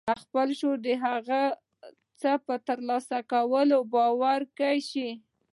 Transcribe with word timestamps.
خپل 0.23 0.37
لاشعور 0.49 0.77
د 0.85 0.89
هغه 1.05 1.41
څه 2.21 2.31
په 2.45 2.53
ترلاسه 2.67 3.17
کولو 3.31 3.77
باوري 3.93 4.45
کولای 4.57 4.77
شئ. 4.89 5.09